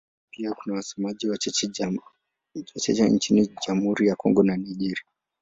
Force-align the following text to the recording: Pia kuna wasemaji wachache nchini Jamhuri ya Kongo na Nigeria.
Pia 0.31 0.53
kuna 0.53 0.75
wasemaji 0.75 1.29
wachache 1.29 1.67
nchini 3.09 3.51
Jamhuri 3.67 4.07
ya 4.07 4.15
Kongo 4.15 4.43
na 4.43 4.57
Nigeria. 4.57 5.03